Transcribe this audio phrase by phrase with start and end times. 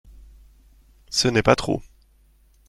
[1.11, 1.83] Ce n'est pas trop.